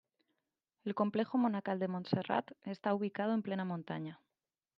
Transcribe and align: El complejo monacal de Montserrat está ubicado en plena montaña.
El 0.83 0.95
complejo 0.95 1.37
monacal 1.37 1.77
de 1.77 1.87
Montserrat 1.87 2.53
está 2.63 2.91
ubicado 2.95 3.35
en 3.35 3.43
plena 3.43 3.65
montaña. 3.65 4.19